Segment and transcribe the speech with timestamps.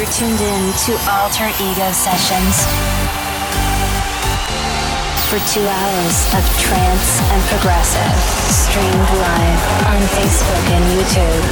[0.00, 2.64] You're tuned in to Alter Ego Sessions
[5.28, 8.16] for two hours of trance and progressive,
[8.48, 11.44] streamed live on Facebook and YouTube.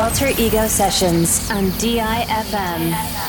[0.00, 3.27] Alter Ego Sessions on DIFM.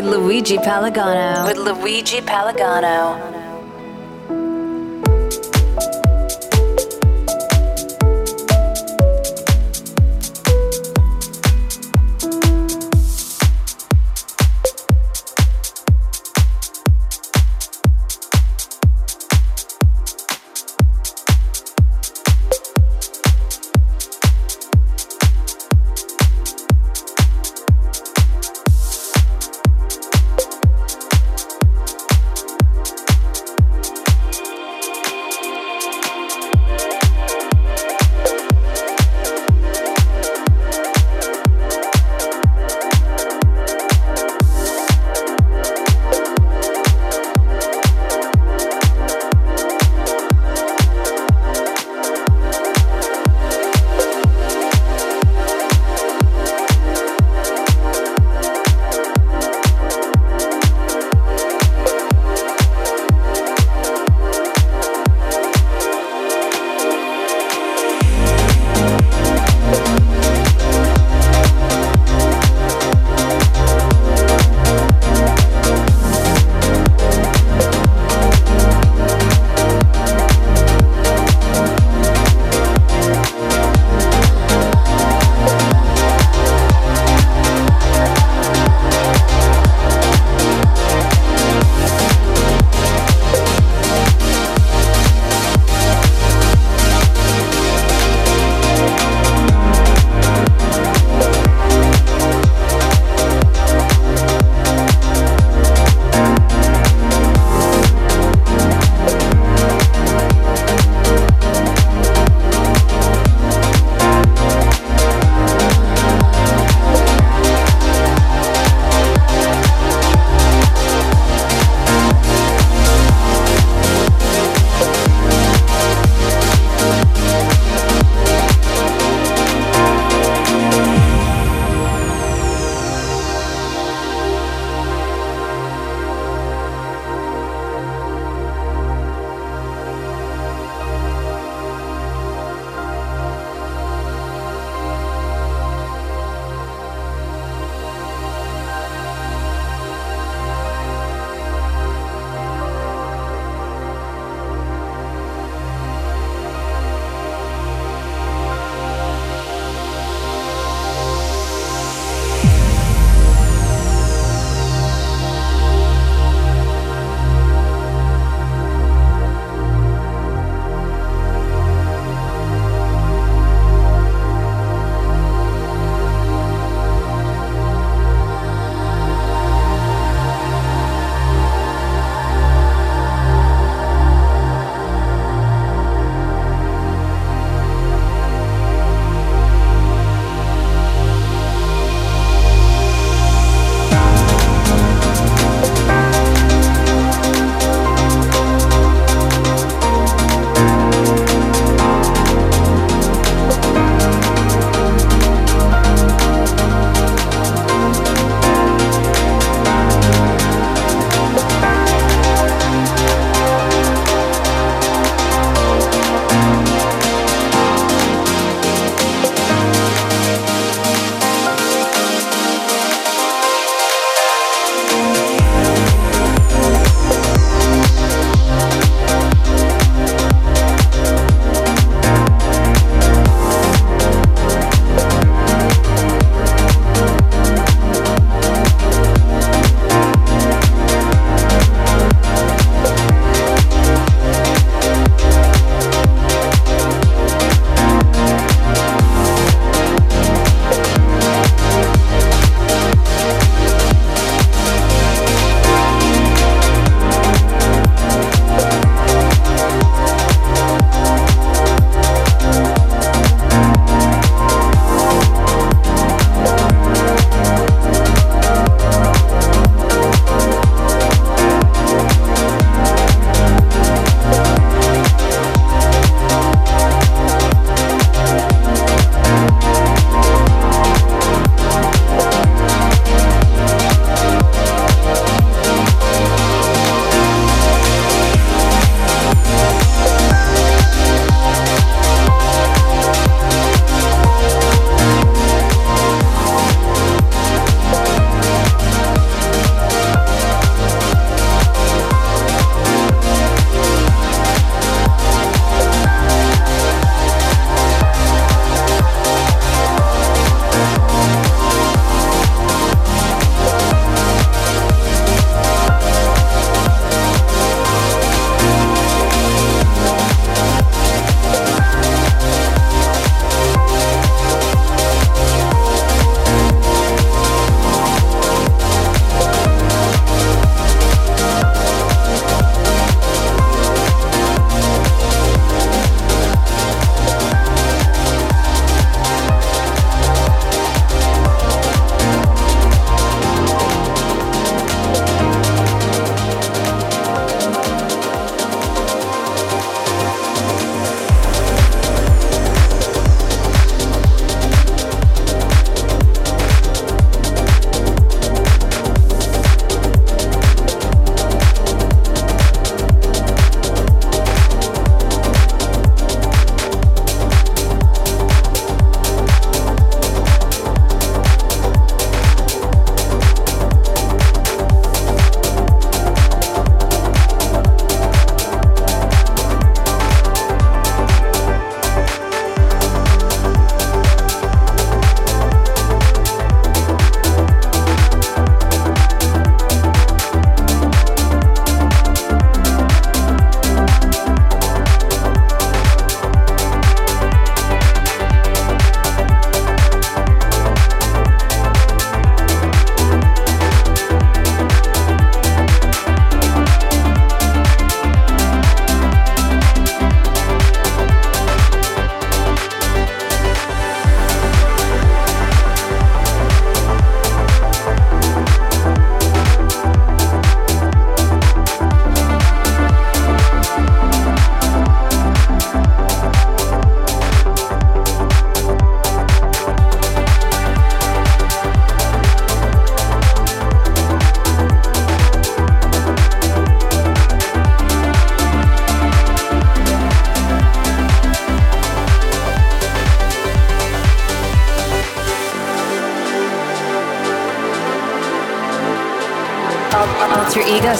[0.00, 1.46] With Luigi Palagano.
[1.46, 3.29] With Luigi Palagano.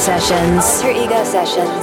[0.01, 0.65] Sessions.
[0.81, 1.80] Alter Ego Sessions.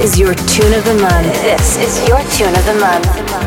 [0.00, 1.26] Is your tune of the month.
[1.42, 3.39] This is your tune of the month.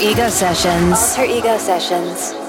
[0.00, 1.16] Ego Sessions.
[1.18, 2.47] Alter Ego Sessions.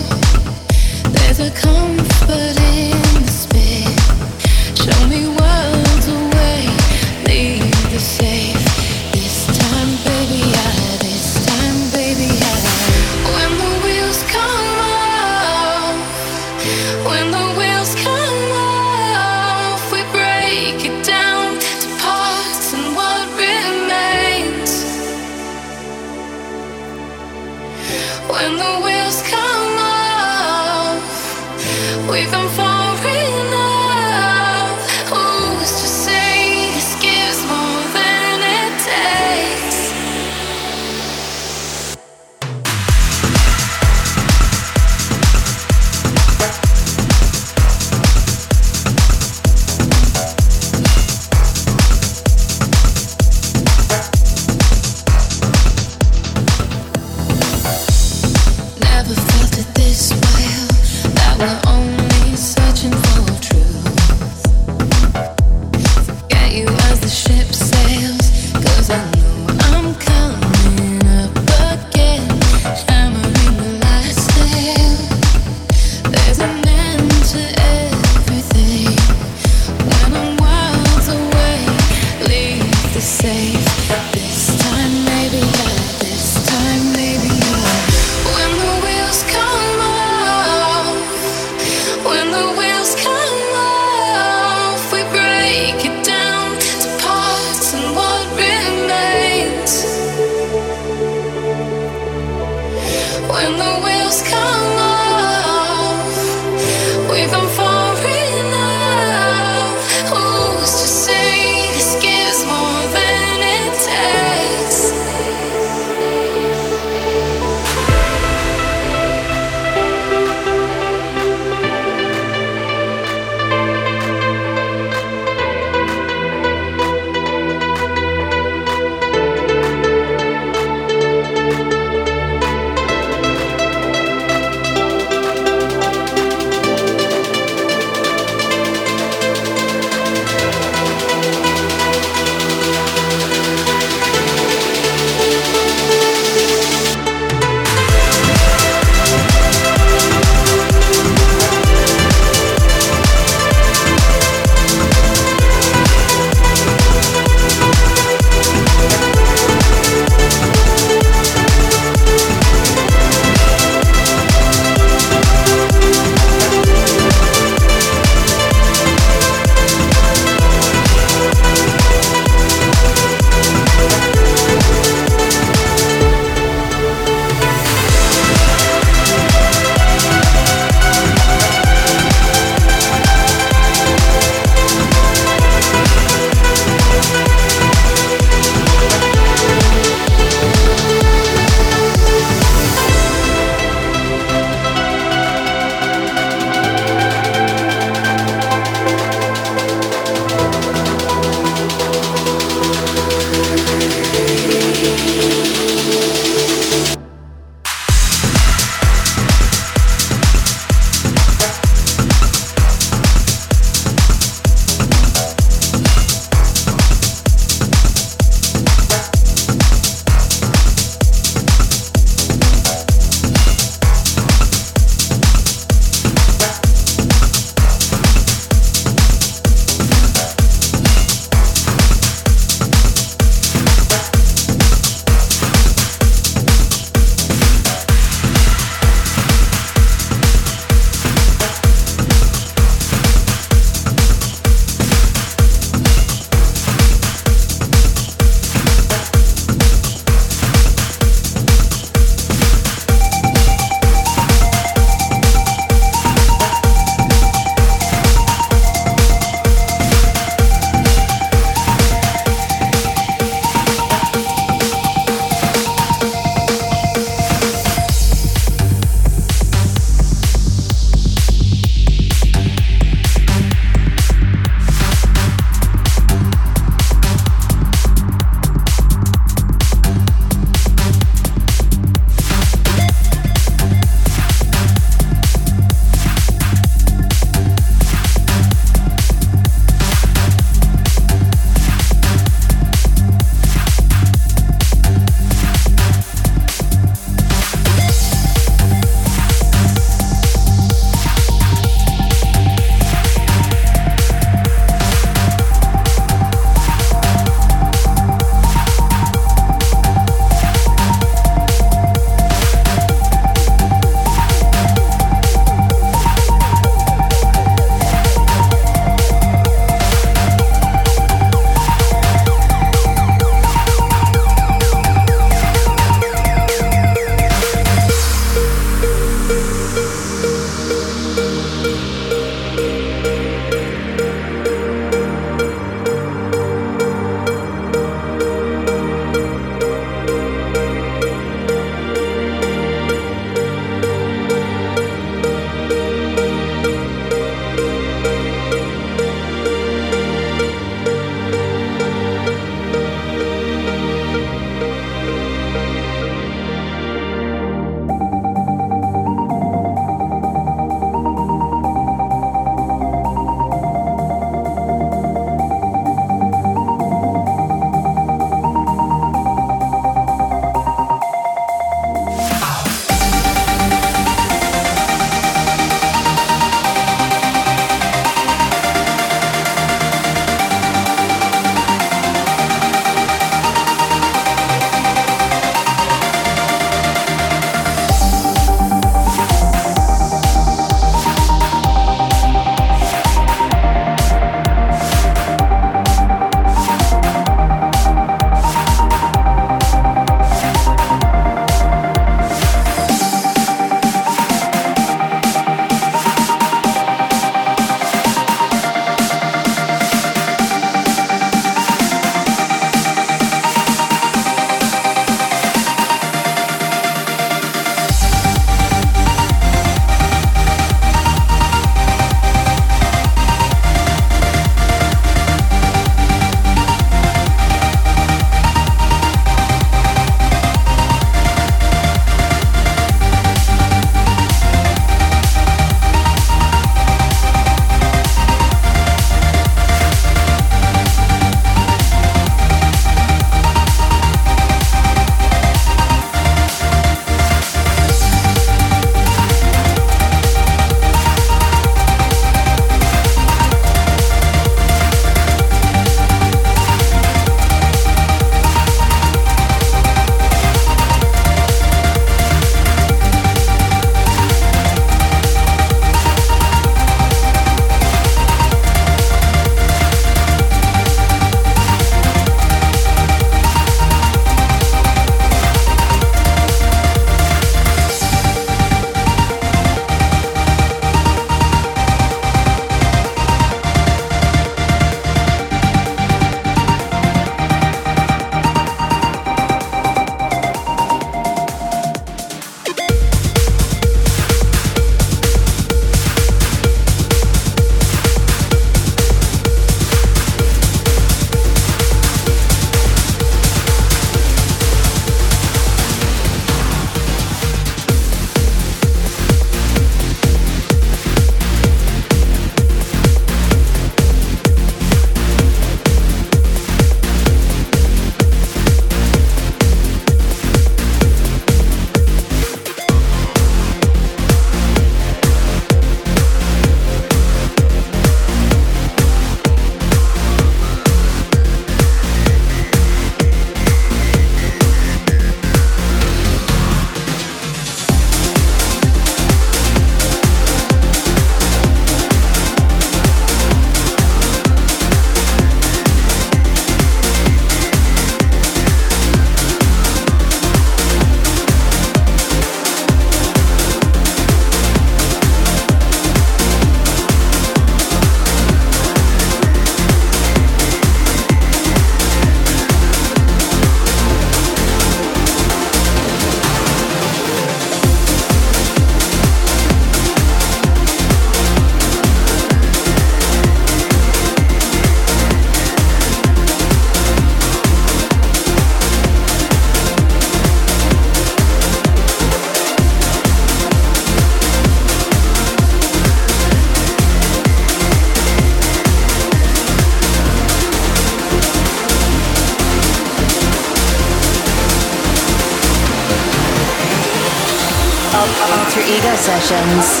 [599.51, 600.00] Sessions.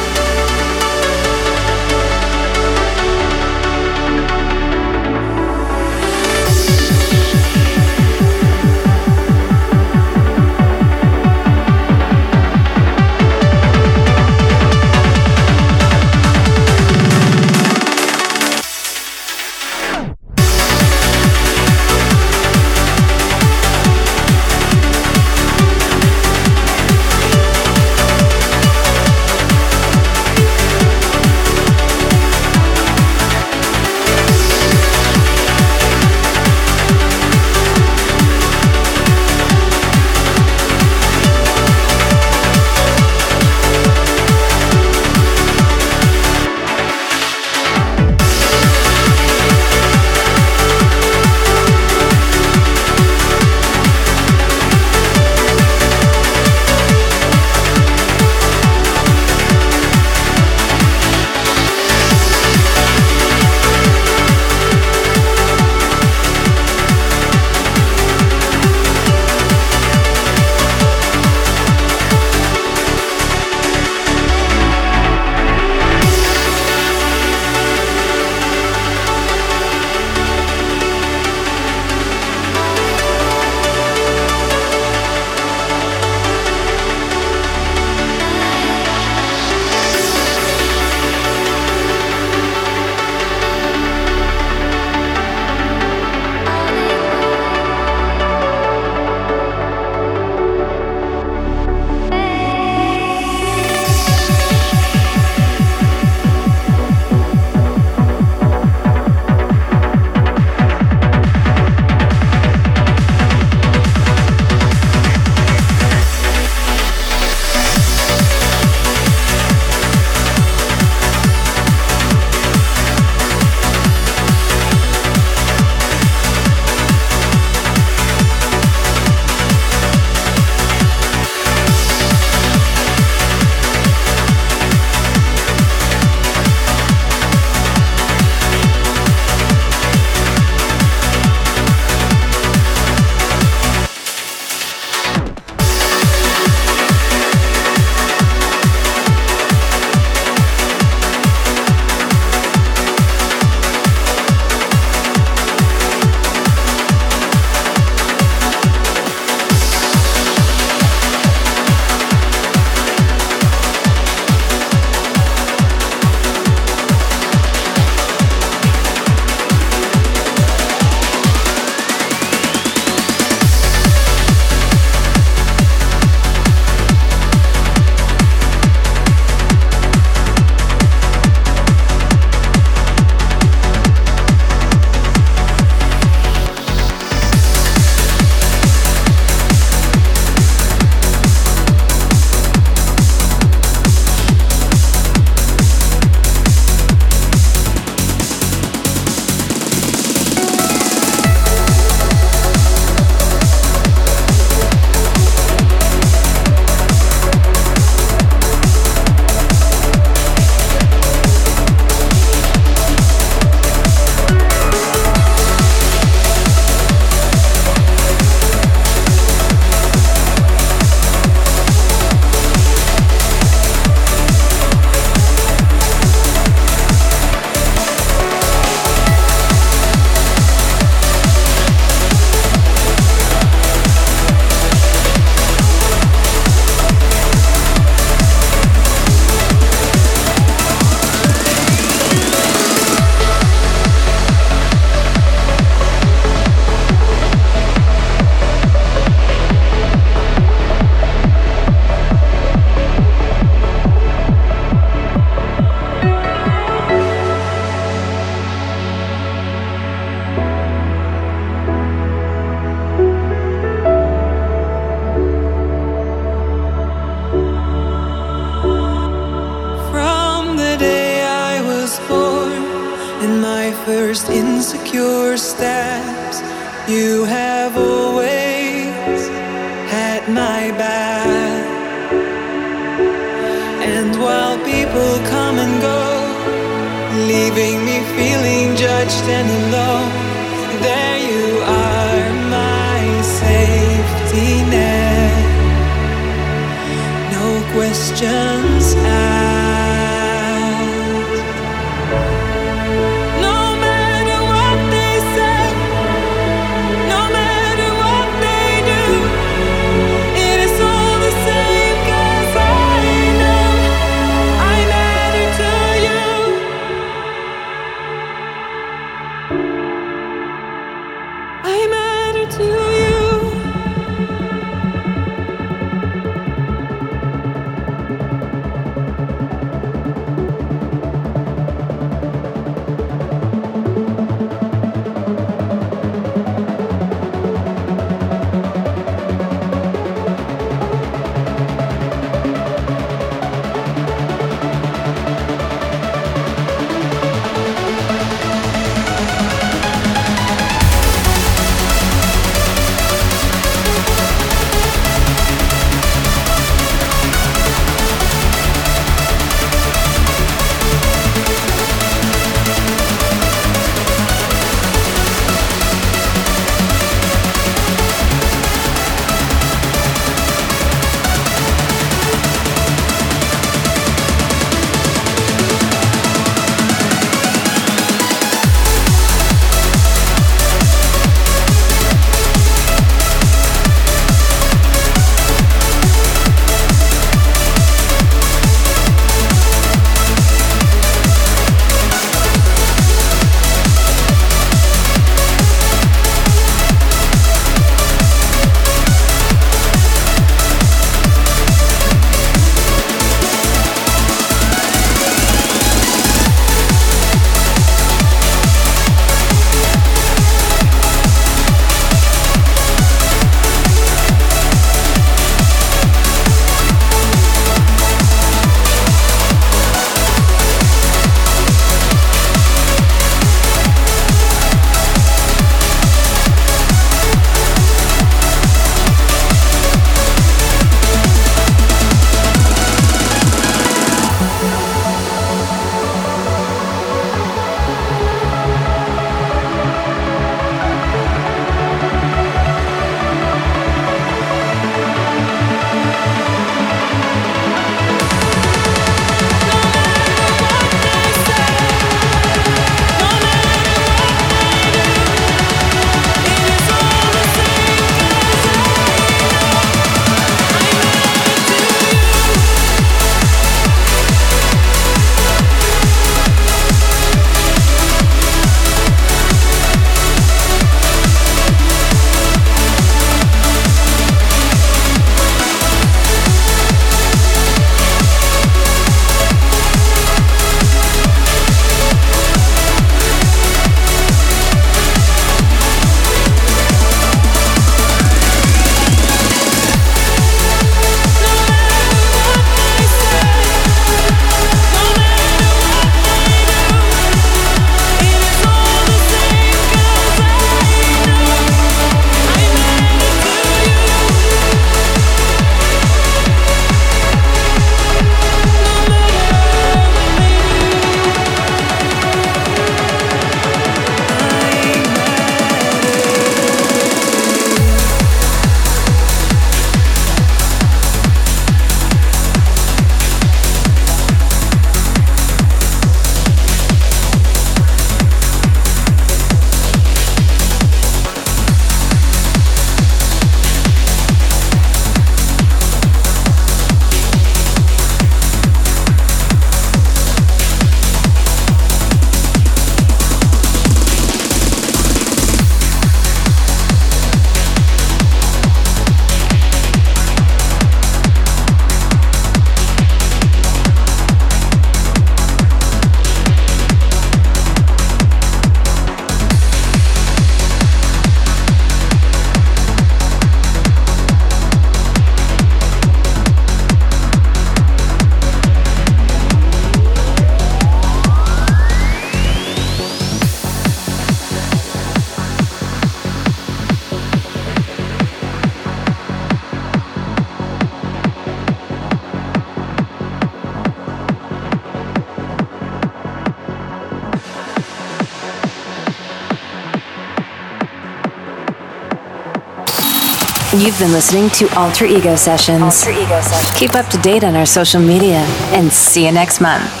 [593.81, 595.81] You've been listening to Alter Ego Sessions.
[595.81, 596.79] Alter Ego Sessions.
[596.79, 598.45] Keep up to date on our social media
[598.75, 600.00] and see you next month.